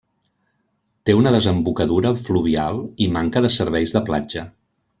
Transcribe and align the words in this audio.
Té 1.09 1.15
una 1.17 1.33
desembocadura 1.35 2.13
fluvial 2.23 2.81
i 3.07 3.09
manca 3.19 3.45
de 3.47 3.53
serveis 3.59 3.95
de 3.99 4.03
platja. 4.11 4.49